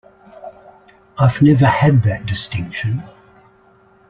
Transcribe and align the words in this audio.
I've 1.19 1.43
never 1.43 1.67
had 1.67 2.01
that 2.01 2.25
distinction. 2.25 3.03